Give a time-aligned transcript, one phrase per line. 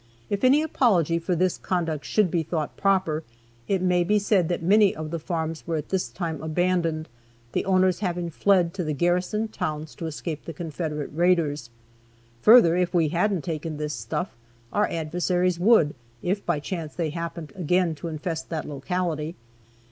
[0.31, 3.23] If any apology for this line of conduct should be thought proper,
[3.67, 7.07] it may be said that many of the farms were at this time abandoned,
[7.51, 11.69] the owners having fled to the garrisoned towns to escape the Confederate raiders;
[12.41, 14.35] further, if we hadn't taken this stuff
[14.73, 15.93] our adversaries would,
[16.23, 19.35] if by chance they happened again to infest that locality.